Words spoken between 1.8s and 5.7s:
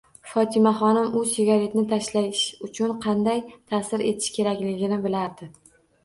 tashlash uchun qanday ta'sir etish kerakligini bilardi.